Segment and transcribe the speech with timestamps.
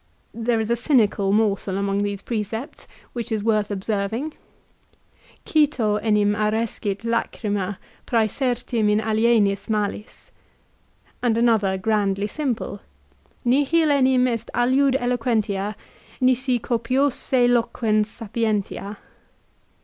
[0.33, 4.33] There is a cynical morsel among these precepts, which is worth observing,"
[5.45, 7.77] Cito enim arescit lachryma
[8.07, 12.79] prsesertim in alienis malis," l and another grandly simple,"
[13.45, 15.75] Nihil enim est aliud eloquentia
[16.19, 18.97] nisi copiose loquens sapientia."